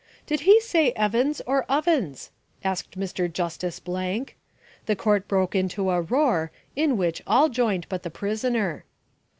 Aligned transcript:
Did 0.25 0.39
he 0.39 0.59
say 0.59 0.93
'Evans 0.95 1.41
or 1.45 1.63
Ovens?' 1.69 2.31
asked 2.63 2.97
Mr. 2.97 3.31
Justice 3.31 3.79
Blank. 3.79 4.35
The 4.87 4.95
court 4.95 5.27
broke 5.27 5.53
into 5.53 5.91
a 5.91 6.01
roar, 6.01 6.51
in 6.75 6.97
which 6.97 7.21
all 7.27 7.49
joined 7.49 7.87
but 7.87 8.01
the 8.01 8.09
prisoner...." 8.09 8.85